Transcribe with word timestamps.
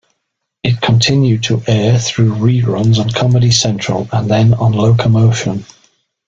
It 0.63 0.81
continued 0.81 1.43
to 1.43 1.61
air 1.67 1.99
through 1.99 2.33
reruns 2.37 2.97
on 2.97 3.11
Comedy 3.11 3.51
Central 3.51 4.09
and 4.11 4.27
then 4.31 4.55
on 4.55 4.71
Locomotion. 4.71 5.63